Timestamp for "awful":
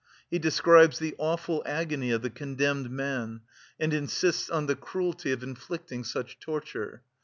1.19-1.61